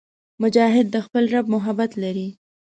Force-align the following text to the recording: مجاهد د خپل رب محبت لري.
مجاهد 0.41 0.87
د 0.91 0.97
خپل 1.05 1.23
رب 1.35 1.45
محبت 1.55 1.91
لري. 2.03 2.27